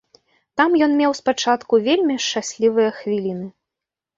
Там 0.61 0.77
ён 0.85 0.91
меў 1.01 1.11
спачатку 1.19 1.73
вельмі 1.89 2.15
шчаслівыя 2.25 2.89
хвіліны. 3.03 3.47